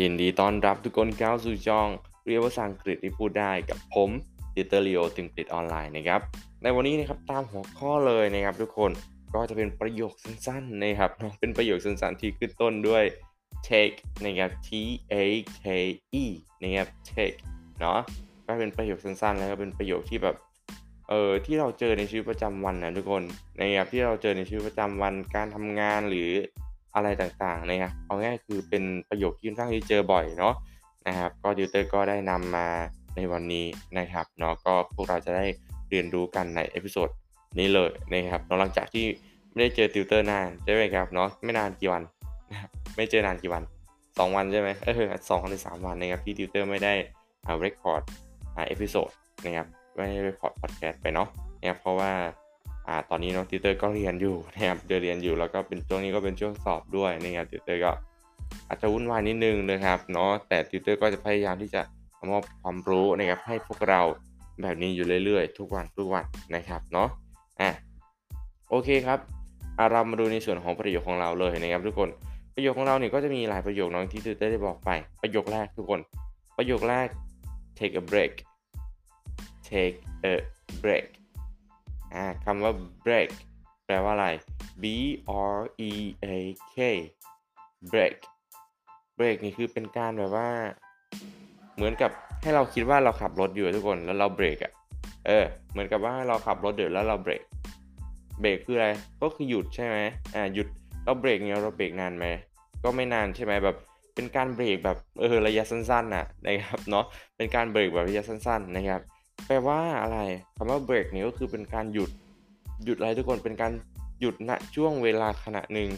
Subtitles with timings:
[0.00, 1.88] ยินดีต้อนรับทุกคนเข้าสู่ช่อง
[2.24, 4.10] เรียนภาษาอังกฤษที่พูดได้กับผม
[4.54, 6.20] ดิเตอร์ลีโอติมติดออนไลน์นะครับ
[6.62, 8.90] ในวันนี้นะครับตามหัวข้อเลยนะครับทุกคน
[9.34, 13.04] ก็จะเป็นประโยคสั้นๆนะครับเนาะเป็นประโยคสั้นๆที่ขึ้นต้นด้วย
[13.68, 14.68] take นะครับ T
[15.12, 15.14] A
[15.62, 15.64] K
[16.22, 16.24] E
[16.62, 17.38] นะครับ take
[17.80, 17.98] เนาะ
[18.46, 20.36] ก็เป็นประโยคสั้นๆ แล้วก็เป็นประโยคที่แบบ
[21.08, 23.22] เออที่เราเจอในชีวิตประจำวันนะทุกคน
[23.58, 26.30] นะครับที่เราเจอในชีวิตประจำวันการทำงานหรือ
[26.94, 30.54] อะไรต่างๆนะครับเอาง่ายคือเป็นประโยคที่ค่อนข้างที่เจอบ่อยเนาะ
[31.06, 32.66] นะครับก็ติวเตอร์ก็ได้นำมา
[33.16, 33.66] ในวันนี้
[33.98, 35.44] นะครับเนาะก็พวกเราจะได้
[35.90, 37.08] เรียนรู้กันใน episode
[37.58, 39.06] นี้เลยนะครับหลังจากที่
[39.52, 42.02] ไม่ได้เจอติวเตอร์นานใช่ไหมครับเนาะไม่นานกี่วัน
[42.50, 43.62] นะครับไม่เจอนานกี่วัน
[43.98, 46.94] 2 วันใช่ไหมเออสองหรือสามวันนะครับที่ติวเตอร์ไม่ได้
[47.44, 48.02] เอา record
[48.54, 49.10] อ่า episode
[49.44, 51.28] นะครับไม่ได้ record พอดแคสต์ไปเนาะ
[51.60, 52.12] นะครับเพราะว่า
[52.88, 57.90] อ่าตอนนี้น้องติวเตอร์ก็เรียนอยู่นะครับเดเรียนอยู่แล้วก็เป็นช่วงนี้ก็เป็นช่วงสอบด้วยนะครับติวเตอร์ก็
[58.68, 61.82] อาจจะวุ่นวายนิดนึงนะครับเนาะแต่ติวเตอร์ก็จะพยายามที่จะ
[62.30, 64.00] มอบความรู้นะครับให้พวกเรา
[64.62, 67.08] แบบนี้อยู่เรื่อยๆ ทุกวันทุกวันนะครับเนาะ
[67.60, 67.70] อะ
[68.70, 69.18] โอเคครับ
[69.90, 72.08] เรามาดูในส่วนของประโยคของเราเลยนะครับทุกคน
[72.54, 74.90] ประโยคของเราเนี่ยก็จะมีหลายประโยคน้องที่ติวเตอร์ได้บอกไป
[75.22, 76.00] ประโยคแรกทุกคน
[76.56, 77.08] ประโยคแรก
[77.78, 78.32] take a break
[79.68, 79.96] take
[80.30, 80.34] a
[80.82, 81.06] break
[82.14, 82.72] อ่าคำว่า
[83.04, 83.30] break
[83.86, 84.28] แปลว่าอะไร
[84.82, 84.84] b
[85.56, 85.90] r e
[86.24, 86.26] a
[86.74, 86.76] k
[87.92, 88.16] break
[89.18, 90.48] break นี่คือเป็นการแบบว่า
[91.76, 92.10] เหมือนกับ
[92.42, 94.72] ให้เราคิดว่าเราขับรถอยู่ทุกคนแล้วเราเบรกอะ่ะ
[95.26, 97.42] เออ เหมือนกับว่าเราขับรถเดือดแล้วเราเบรก
[98.40, 98.88] เบรกคืออะไร
[99.22, 99.96] ก็คือหยุดใช่ไหม
[100.34, 100.68] อ่าหยุด
[101.04, 102.26] เราเบรกเนี่ยเราเบรกนานไหม
[102.84, 103.76] ก็ไม่นานใช่ไหมแบบ
[104.14, 107.04] เป็นการเบรกแบบเออระยะสั้นๆน่ะนะครับเนาะ
[107.36, 109.00] เป็นการเบรกแบบระยะสั้น ๆ นะครับ
[109.46, 110.18] แปลว่าอะไร
[110.56, 112.10] คำว่าเบรกนี่ก็คือเป็นการหยุด
[112.84, 113.72] หยุดอะไรทุกคนเป็นการ
[114.20, 115.88] หยุดณช่วงเวลาขณะหนึ่ง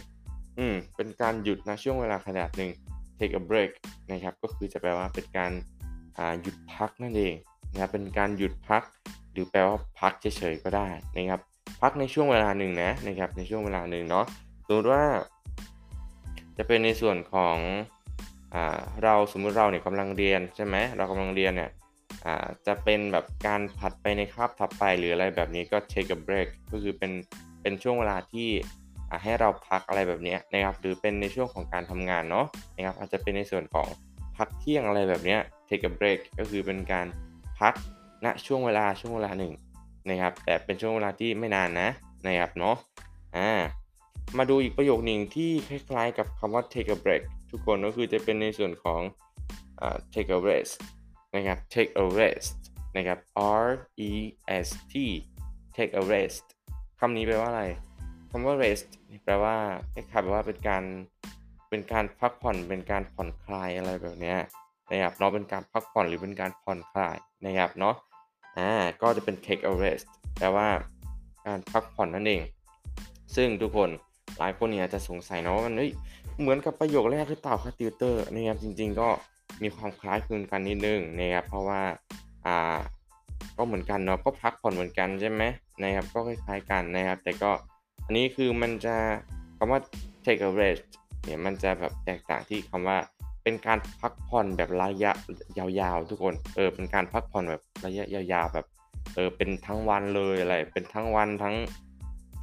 [0.59, 2.71] อืมเป็นการหยุดณช่วงเวลาขณะหนึ่ง
[3.19, 3.71] take a break
[4.11, 5.53] นะครับ ก็คือจะแปลว่าเป็นการ
[6.17, 7.35] อ่าหยุดพักนั่นเอง
[7.73, 8.83] นะครับเป็นการหยุดพัก
[9.33, 11.41] หรือแปลว่าพักเฉยๆก็ได้นะครับ
[11.83, 14.25] พักในช่วงเวลาหนึ่งนะนะครับ ในช่วงเวลาหนึ่งเนาะ
[14.67, 15.05] สมมติว่า
[16.57, 17.57] จะเป็นในส่วนของ
[18.55, 21.71] อ่าเราสมมุติเราเนี่ยกำลังเรียนใช่ไหมเรากำลังเรียนเนี่ย
[22.25, 27.13] อ่าจะเป็นแบบการผัดไปในคาบถัดไปหรืออะไรแบบนี้ก็ take a break ก็คือเป็น
[27.63, 28.49] เป็นช่วงเวลาที่
[29.23, 32.47] ให้เราพักอะไรแบบนี้นะครับหรือเป็นในช่วงของการทำงานเนาะ
[32.77, 33.89] นะครับอาจจะเป็นในส่วนของ
[34.37, 35.37] พักเที่ยงอะไรแบบนี้
[35.69, 37.07] take a break ก็คือเป็นการ
[37.61, 37.75] พัก
[38.25, 39.53] ณช่วงเวลาช่วงเวลาหนึ่ง
[40.09, 41.89] นะครับแต่เป็นช่วงเวลาที่ไม่นานนะ
[42.27, 42.77] นะครับเนาะ
[43.37, 43.51] อ่า
[44.39, 49.01] มาดูอีกประโยคหนึ่งที่คล้ายๆ กับคำว่า take a break ทุกคนก็คือจะเป็นในส่วนของ
[49.81, 50.75] อ take a rest
[51.37, 52.57] นะครับ take a rest
[52.97, 53.19] นะครับ
[53.65, 53.69] R
[54.09, 54.11] E
[54.67, 54.95] S T
[55.77, 56.45] take a rest
[57.01, 57.65] คำนี้แปลว่าอะไร
[58.31, 58.87] คำว่า rest
[59.25, 59.57] แปลว่า
[59.93, 60.83] คล้ายๆแบบว่าเป็นการ
[61.71, 64.35] เป็นการพักผ่อนเป็นการผ่อนคลายอะไรแบบนี้
[64.91, 67.95] นะครับเนาะเป็นการพักผ่อนหรือเป็นการผ่อนคลายนะครับเนาะ
[68.59, 68.71] อ่า
[69.03, 70.07] ก็จะเป็น take a rest
[70.39, 70.69] แปลว่า
[71.47, 72.43] การพักผ่อนนั่นเอง
[73.37, 73.91] ซึ่งทุกคน
[74.39, 75.93] หลายคนเนี่ยจะสงสัยเนาะว่ามันเฮ้ย
[76.41, 79.09] เหมือนกับประโยคแรกคือเต่าคาติวเตอร์นะครับจริง ๆ ก็
[79.63, 81.81] มีความคล้ายคลึงกันนิดนึงนะครับเพราะว่า
[82.47, 82.79] อ่า
[83.57, 85.43] ก็เหมือนกันเนาะก็พักผ่อนเหมือนกันใช่ไหม
[85.83, 87.51] นะครับก็คล้ายๆกันนะครับ แต่ก็
[88.05, 88.97] อันนี้คือมันจะ
[89.57, 89.81] คำว่า
[90.25, 90.83] take a rest
[91.25, 92.99] เนี่ยมันจะแบบแตกต่างที่คำว่า
[93.43, 95.13] เป็นการพักผ่อนแบบระยะ
[95.59, 98.67] ยาวๆ ทุกคนเออเป็นการพักผ่อนแบบระยะยาวๆแบบ
[99.15, 101.55] เออเป็นทั้งวันเลยอะไรเป็นทั้งวันทั้ง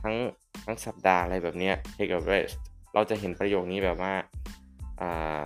[0.03, 0.15] ทั้ง
[0.65, 2.53] ทั้งสัปดาห์อะไรแบบเนี้ย take a rest
[2.93, 4.13] เราจะเห็นประโยคนี้แบบว่า
[5.01, 5.43] อ่า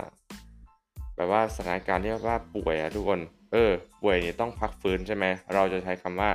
[1.18, 3.20] แบบว่าสถานการณ์ที่ว่าป่วยอะทุกคน
[3.54, 6.30] เออ ป่วยนี่ต้องพักฟื้นใช่ไหม เราจะใช้คำว่า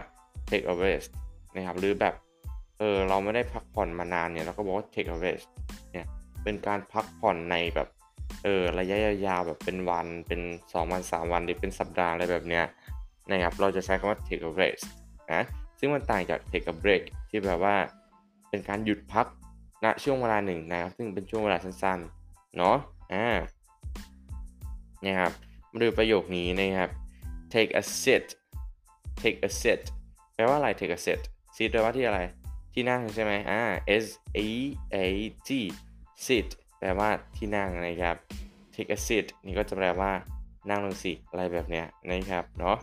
[0.49, 1.11] take a rest
[1.55, 2.15] นะครับ หรือแบบ
[2.79, 5.47] เออ เราไม่ได้พักผ่อนมานานเนี่ย เราก็บอกว่า take a rest
[5.93, 6.07] เนี่ย
[6.43, 7.89] เป็นการพักผ่อนในแบบ
[8.45, 12.65] เออ ระยะยาวๆแบบเป็นวัน เป็น 2 วัน 3 วันหรือเป็นสัปดาห์อะไรแบบเนี้ย
[13.31, 14.85] นะครับ เราจะใช้คำว่า take a rest
[15.33, 15.43] นะ
[15.79, 17.75] ซึ่งมันต่างจาก take a break ที่แบบว่า
[18.51, 19.27] เป็นการหยุดพัก
[19.85, 22.77] ณช่วงเวลาหนึ่งนะครับ ซึ่งเป็นช่วงเวลาสั้นๆ เนาะ
[23.13, 23.27] อ่า
[25.07, 25.33] นะครับ
[25.73, 26.91] มาดูประโยคนี้นะครับ
[27.53, 28.27] take a sit
[29.23, 29.81] take a sit
[30.35, 31.21] แปลว่าอะไร take a sit
[31.57, 32.21] sit แปลว่าที่อะไร
[32.73, 33.61] ที่นั่งใช่ไหมอ่า
[34.05, 34.07] S
[34.47, 34.51] E
[34.95, 34.97] A
[35.49, 35.51] T
[36.27, 38.17] sit แปลว่าที่นั่งนะครับ
[38.75, 40.11] take a seat นี่ก็จะแปลว่า
[40.71, 42.77] นั่งลงสิ อะไรแบบเนี้ยนะครับเนาะ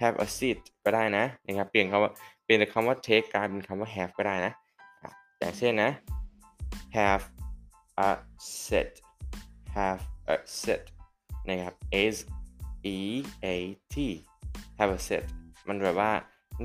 [0.00, 2.12] have a seat ก็ได้นะนะครับ เปลี่ยนคำว่า
[2.44, 4.52] เปลี่ยนจากคำว่า take กลายเป็นคำว่า have ก็ได้นะ
[5.38, 5.90] อย่างเช่นนะ
[6.96, 7.24] have
[8.08, 8.10] a
[8.62, 8.90] seat
[9.76, 10.00] have
[10.34, 10.82] a seat
[11.50, 11.74] นะครับ
[12.14, 12.16] S
[12.96, 12.98] E
[13.44, 13.46] A
[13.92, 13.94] T
[14.78, 15.24] have a seat
[15.68, 16.10] มันแบบว่า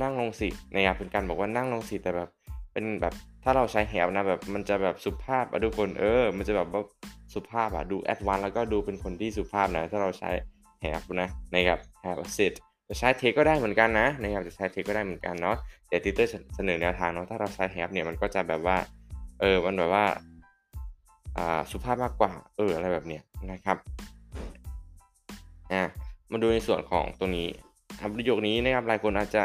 [0.02, 2.30] นั่งลงสินะครับเป็นการบอกว่านั่งลงสิแต่แบบ
[2.74, 6.82] เป็นแบบถ้าเราใช้ have นะแบบมันจะแบบสุภาพอะทุกคนเออ มันจะแบบว่า
[7.34, 10.30] สุภาพอะดูแอดวานแล้วก็ดูเป็นคนที่สุภาพนะถ้าเราใช้
[10.84, 12.54] have นะนะครับ have a sit
[12.90, 15.56] จะใช้ take ก็ได้เหมือนกันนะนะครับจะใช้ take ก็ได้เหมือนกันเนาะ
[15.88, 18.78] แต่ติเตอร์เสนอแนวทางเนาะถ้าเราใช้ have เนี่ยมันก็จะแบบว่า
[19.42, 20.06] เออมันแบบว่า
[21.38, 23.78] อ่าสุภาพมากกว่าเอออะไรแบบเนี้ยนะครับ
[26.36, 27.50] มาดูในส่วนของตรงนี้
[28.16, 29.44] ประโยคนี้นะครับหลายคนอาจจะ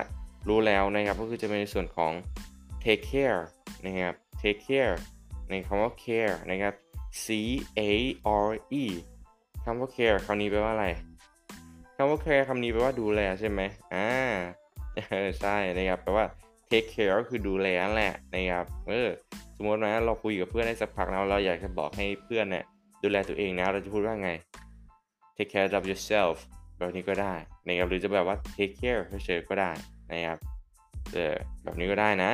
[0.48, 2.12] รู้แล้วนะครับ ก็คือจะเป็นในส่วนของ
[2.84, 3.40] take care
[3.84, 4.94] นะครับ take care
[5.50, 6.74] ในคำว่า care นะครับ
[7.24, 7.26] C
[7.78, 7.80] A
[8.46, 8.48] R
[8.82, 8.84] E
[9.64, 10.86] คำว่า care คำนี้แปลว่าอะไร
[11.96, 13.60] คำว่า care คำนี้แปลว่าดูแลใช่ไหม
[13.94, 14.08] อ่า
[15.40, 16.24] ใช่นะครับแปลว่า
[16.70, 19.08] take care ก็คือดูแลนั่นแหละนะครับเออ
[19.56, 22.64] สมมตินะเราคุยกับเพื่อนได้สักพักแล้วเราอยากจะบอกให้เพื่อนเนี่ย
[23.02, 24.30] ดูแลตัวเองนะเราจะพูดว่าไง
[25.36, 26.36] take care of yourself
[26.80, 27.34] แบบนี้ก็ได้
[27.66, 29.70] นะครับหรือจะแบบว่า take care เฉยๆก็ได้
[30.12, 30.38] นะครับ
[31.12, 31.34] เออ
[31.64, 32.30] แบบนี้ก็ได้นะ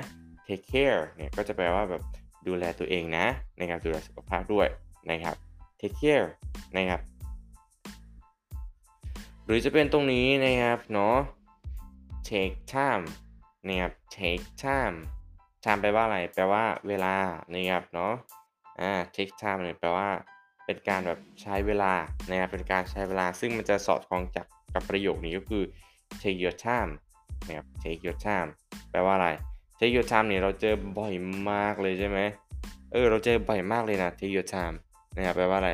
[0.46, 2.02] take care เนี่ยก็จะแปลว่าแบบ
[2.46, 3.26] ดูแลตัวเองนะ
[3.60, 4.68] นะครับดูแลสุขภาพด้วย
[5.10, 5.36] นะครับ
[5.80, 6.28] take care
[6.76, 7.00] นะครับ
[9.44, 11.16] หรือจะเป็นตรงนี้นะครับเนาะ
[12.28, 13.04] take time
[13.66, 14.96] นะครับ take time
[15.64, 17.14] time แปลว่าอะไร แปลว่าเวลา
[17.54, 18.12] นะครับเนาะ
[18.80, 20.08] อ่า take time เนี่ยแปลว่า
[20.66, 21.92] เป็นการแบบใช้เวลา
[22.28, 25.64] นะครับเป็นการใช้เวลา ซึ่งมันจะสอดคล้องจากกับประโยคนี้ก็คือ
[26.22, 26.92] take your time
[27.46, 28.48] นะครับ take your time
[28.90, 29.28] แปลว่าอะไร
[29.78, 31.14] take your time เนี่ยเราเจอบ่อย
[31.50, 32.18] มากเลยใช่ไหม
[32.92, 34.76] เออเราเจอบ่อยมากเลยนะ take your time
[35.16, 35.72] นะครับแปลว่าอะไร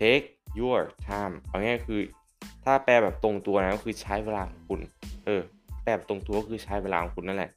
[0.00, 0.26] take
[0.58, 2.00] your time เอาง่ายคือ
[2.64, 4.80] ถ้าแปลแบบตรงตัวนะก็คือใช้เวลาของคุณ
[5.26, 5.42] เออ
[5.82, 7.50] แปลแบบตรงตัวก็คือใช้เวลาของคุณนั่นแหละ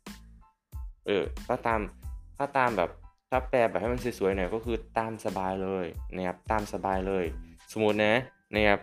[1.06, 1.82] เออถ้าตาม
[2.38, 2.90] ถ้าตามแบบ
[3.30, 5.86] ถ้าแปลแบบให้มันสวยๆหน่อยก็คือตามสบายเลย
[6.16, 7.26] นะครับตามสบายเลย
[7.72, 8.16] สมมตินะ
[8.56, 8.80] นะครับ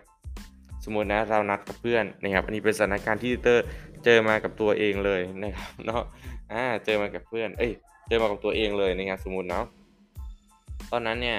[0.84, 3.64] สมมตินะเรานัดกับเพื่อนนะครับอันนี้เป็นสถานการณ์ที่เตอร์
[4.04, 6.02] เจอมากับตัวเองเลยนะครับเนาะ
[6.52, 7.72] อ่าเจอมากับเพื่อนเอ้ย
[8.08, 9.64] เจอมากับตัวเองเลยนะครับสมมติเนาะ
[10.90, 11.38] ตอนนั้นเนี่ย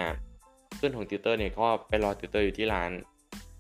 [0.75, 2.91] เพื่อนของติวเตอร์เนี่ยก็ไปรอติวเตอร์อยู่ที่ร้าน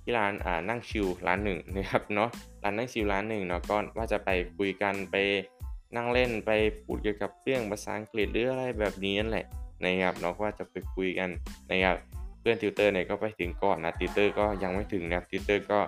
[0.03, 2.29] ที่ร้านอ่านั่ง chill ร้านหนึ่งนะครับเนาะ
[2.63, 5.15] ร้านนั่ง chill ร้านหนึ่งเนาะก็ว่าจะไปคุยกันไป
[5.95, 6.51] นั่งเล่นไป
[6.83, 9.45] พูดเกี่ยวกับเรื่องภาษาอังกฤษหรืออะไรแบบนี้นั่นแหละ
[9.83, 11.29] นะครับเนาะว่าจะไปคุยกัน
[11.71, 11.97] นะครับ
[12.39, 15.79] เพื่อนติวเตอร์เนี่ยก็ไปถึงก่อนนะติวเตอร์ก็ยังไม่ถึงนะติวเตอร์ก็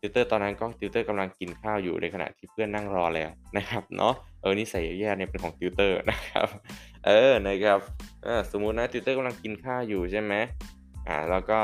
[0.00, 6.46] ติวเตอร์ตอนนั้นก็ติวเตอร์กำลังกินข้าวอยู่ในขณะที่เพื่อนนั่งรอแล้วนะครับเนาะเออนี่ใส่แย่เนี่ยเป็นของติวเตอร์นะครับ
[7.06, 7.78] เออนะครับ
[8.24, 10.34] เออสมมุตินะติวเตอร์กำลังกินข้าวอยู่ใช่ไหม
[11.08, 11.58] อ่าแล้วก็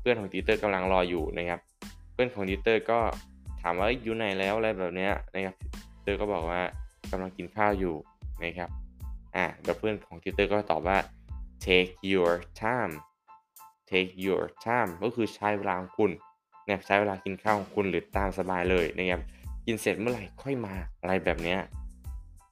[0.00, 1.60] เพื่อนของติวเตอร์กำลังรออยู่นะครับ
[2.12, 2.98] เพื่อนของติวเตอร์ก็
[3.62, 5.56] ถามว่าอยู่ไหนแล้วอะไรแบบเนี้ยนะครับ
[6.02, 6.62] เตอร์ก็บอกว่า
[7.10, 7.94] กำลังกินข้าวอยู่
[8.44, 8.70] นะครับ
[9.36, 10.98] อ่าแล้วเพื่อนของติวเตอร์ก็ตอบว่า
[11.64, 12.32] take your
[12.62, 12.92] time
[13.90, 16.10] take your time ก็คือใช้เวลาของคุณ
[16.64, 19.20] นะครับใช้เวลากินข้าวของคุณหรือตามสบายเลยนะครับ
[19.66, 21.58] กินเสร็จเมื่อไหร่ค่อยมาอะไรแบบเนี้ย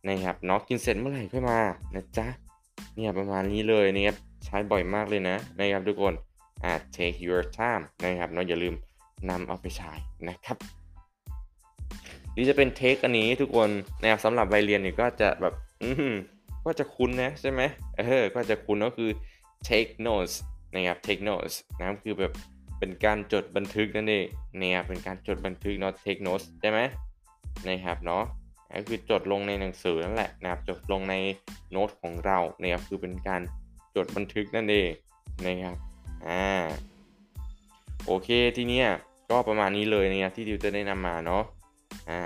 [0.08, 1.60] นะครับเนาะกินเสร็จเมื่อไหร่ค่อยมา
[1.94, 2.26] นะจ๊ะ
[2.94, 6.14] เนี่ยประมาณนี้เลยนะครับใช้บ่อยมากเลยนะนะครับทุกคน
[6.64, 8.74] อ่า take your time นะครับเนาะอย่าลืม
[9.30, 9.92] นำเอาไปใช้
[10.28, 10.56] นะครับ
[12.40, 13.70] รือจะเป็น take อันนี้ทุกคน
[14.00, 16.14] นะครับสำหรับใบเรียนเนี่ยก็จะแบบอืม
[16.64, 17.60] ก็จะคุ้นนะใช่ไหม
[17.96, 19.10] เออก็จะคุ้นก็คือ
[19.68, 20.34] take notes
[20.74, 22.32] นะครับ take notes นะครับคือแบบ
[22.78, 24.26] เป็นการจดบันทึกนั่นเอง
[24.58, 26.80] เนี่ยเป็นการจดบันทึกเนาะ take notes ใช่ไหม
[27.68, 28.24] นะครับเนาะ
[28.74, 31.14] ก็คือจดลงในหนังสือนั่นแหละนะครับจดลงใน
[31.70, 33.42] โน้ตของเราเนี่ยคือเป็นการ
[33.96, 34.90] จดบันทึกนั่นเอง
[35.46, 35.76] นะครับ
[36.26, 36.42] อ่า
[38.06, 38.86] โอเคทีเนี้ย
[39.30, 41.42] ก็ประมาณนี้เลยนะครับที่ดิวจะได้นำมาเนาะ
[42.08, 42.20] อ่า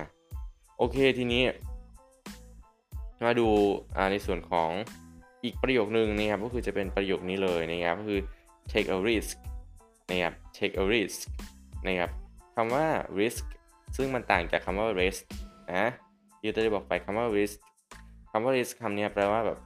[0.78, 1.42] โอเคทีนี้
[3.24, 3.48] มาดู
[4.10, 4.70] ในส่วนของ
[5.44, 8.20] อีกประโยคนึงนะครับก็คือจะเป็นประโยคนี้เลยนะครับก็คือ
[8.72, 9.34] take a risk
[10.10, 11.18] นะครับ take a risk
[11.86, 12.10] นะครับ
[12.54, 12.86] คำว่า
[13.20, 13.44] risk
[13.96, 15.22] ซึ่งมันต่างจากคำว่า risk
[15.72, 15.86] นะ
[16.38, 17.56] ที่จะได้บอกไปคำว่า risk
[18.30, 19.58] คำว่า risk คำนี้แปลว่าแบบ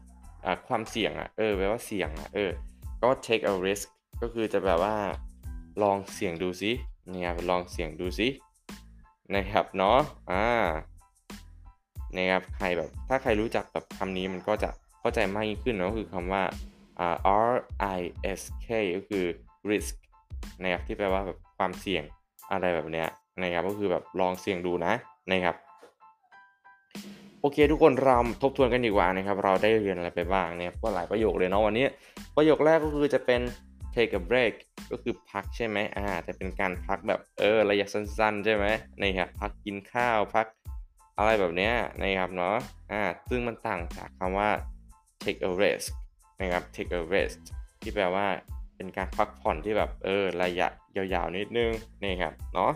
[0.68, 2.50] ความเสี่ยงอะเออแปลว่าเสี่ยงอะเออ
[3.02, 3.86] ก็ take a risk
[4.22, 4.96] ก็คือจะแบบว่า
[5.82, 6.72] ลองเสี่ยงดูซิ
[7.10, 8.28] นะครับลองเสี่ยงดูซิ
[9.36, 9.98] นะครับเนาะ
[10.32, 10.46] อ่า
[12.16, 14.70] นะครับใครแบบถ้าใครรู้จักแบบคำนี้มันก็จะ
[15.00, 16.42] เข้าใจมากยิ่งขึ้นเนาะคือคำว่า
[17.48, 17.52] R
[17.98, 18.00] I
[18.38, 19.24] S K ก็คือ
[19.70, 19.94] risk
[20.62, 22.04] นะครับที่แปลว่าแบบความเสี่ยง
[22.52, 23.08] อะไรแบบเนี้ย
[23.42, 24.92] นะครับก็คือแบบลองเสี่ยงดูนะ
[25.32, 25.56] นะครับ
[27.40, 31.86] โอเคทุกคนเราทบทวนกันดีกว่านะครับ เราได้เรียนอะไรไปบ้างเนี่ยก็หลายประโยคเลยเนาะวันนี้
[32.36, 33.40] ประโยคแรกก็คือจะเป็น
[33.94, 34.54] take a break
[34.90, 38.66] ก็คือพักใช่ไหมอ่าจะเป็นการพักแบบเออระยะสั้นๆ ใช่ไหม
[39.00, 40.46] นะครับพักกินข้าวพัก
[41.18, 42.56] อะไรแบบเนี้ยนะครับเนาะ
[42.92, 44.50] อ่าซึ่งมันต่างจากคำว่า
[45.22, 45.88] take a rest
[46.40, 47.40] นะครับ take a rest
[47.80, 48.26] ที่แปลว่า
[48.76, 51.70] เป็นการพักผ่อนที่แบบเออระยะยาวๆนิดนึง
[52.02, 52.72] นะครับเนาะ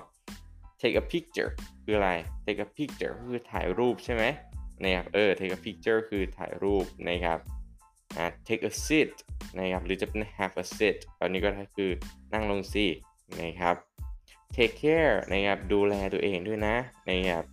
[0.81, 1.50] take a picture
[1.85, 2.11] คืออะไร
[2.45, 4.25] take a picture คือถ่ายรูปใช่ไหม
[4.83, 7.38] นะครับเออ take a picture คือถ่ายรูปนะครับ
[8.16, 9.11] อ่า take a seat
[9.59, 11.90] นะครับหรือจะเป็น have a seat ตอนนี้ก็คือ
[12.32, 12.87] นั่งลงสิ
[13.40, 13.76] นะครับ
[14.54, 16.75] take care นะครับดูแลตัวเองด้วยนะ
[17.09, 17.44] นะครับ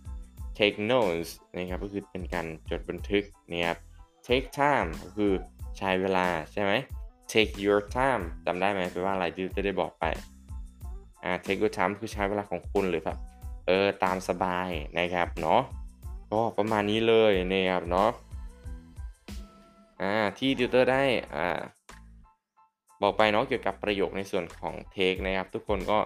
[0.58, 3.78] take notes นะครับก็คือเป็นการจดบันทึกนะครับ
[4.26, 5.32] take time ก็คือ
[5.78, 6.72] ใช้เวลาใช่ไหม
[7.32, 10.04] take your time จำได้ไหมแปลว่าอะไรที่จะได้บอกไป
[11.24, 13.18] อ่า take your time คือใช้เวลาของคุณหรือแบบ
[13.66, 15.62] เออตามสบายนะครับเนาะ
[16.32, 18.10] ก็ประมาณนี้เลยนะครับเนาะ
[20.02, 21.02] อ่าที่ติวเตอร์ได้
[21.34, 21.60] อ่า
[23.02, 25.98] บอกไปเนาะเกี่ยวกับประโยคในส่วนของ take นะครับ ทุกคนก็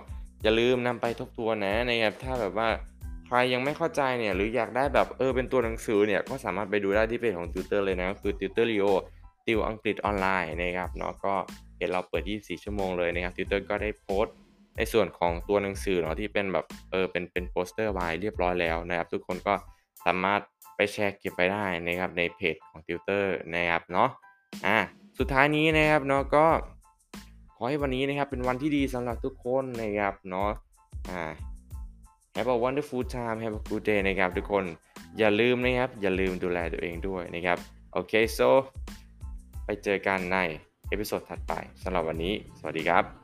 [0.42, 2.68] อย่าลืมนำไปทบทวนนะนะครับถ้าแบบว่า
[3.26, 8.86] ใครยังไม่เข้าใจเนี่ยหรืออยากได้แบบเออเป็นตัวหนังสือเนี่ยก็สามารถไปดูได้ที่เพจของติวเตอร์เลยนะก็คือติวเตอร์ลีโอ
[9.46, 11.34] ติวอังกฤษออนไลน์นะครับเนาะก็
[11.74, 14.34] เพจเราเปิด 24 ชั่วโมงเลยนะครับติวเตอร์ก็ได้โพสต์
[14.76, 19.54] ในส่วนของตัวหนังสือเนาะที่เป็นแบบเออเป็นเป็นโปสเตอร์ไว้เรียบร้อยแล้วนะครับ ทุกคนก็
[20.04, 20.40] สามารถ
[20.76, 24.08] ไปแชร์เก็บไปได้นะครับในเพจของติวเตอร์นะครับเนาะ
[24.66, 24.78] อ่า
[25.18, 26.46] สุดท้ายนี้นะครับเนาะก็
[27.68, 30.50] ให้วันนี้นะครับเป็นวันที่ดีสำหรับทุกคนนะครับเนาะ
[31.11, 31.23] อ่า
[32.37, 34.64] Have a wonderful time Have a good day นะครับทุกคน
[35.18, 37.59] อย่าลืมนะครับ อย่าลืมดูแลตัวเองด้วยนะครับ
[37.92, 38.49] โอเค so
[39.64, 40.37] ไปเจอกันใน
[40.88, 41.52] episode ถัดไป
[41.83, 43.24] สำหรับวันนี้ สวัสดีครับ